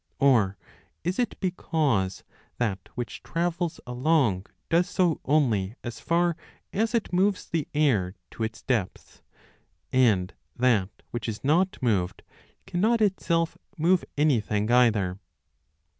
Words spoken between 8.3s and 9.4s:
to its depths,